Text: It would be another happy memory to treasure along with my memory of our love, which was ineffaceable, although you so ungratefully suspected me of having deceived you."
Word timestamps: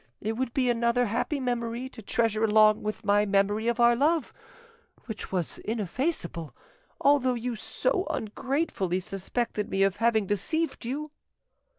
It 0.19 0.31
would 0.33 0.51
be 0.51 0.67
another 0.67 1.05
happy 1.05 1.39
memory 1.39 1.87
to 1.89 2.01
treasure 2.01 2.43
along 2.45 2.81
with 2.81 3.05
my 3.05 3.23
memory 3.23 3.67
of 3.67 3.79
our 3.79 3.95
love, 3.95 4.33
which 5.05 5.31
was 5.31 5.59
ineffaceable, 5.59 6.55
although 6.99 7.35
you 7.35 7.55
so 7.55 8.07
ungratefully 8.09 8.99
suspected 8.99 9.69
me 9.69 9.83
of 9.83 9.97
having 9.97 10.25
deceived 10.25 10.85
you." 10.85 11.11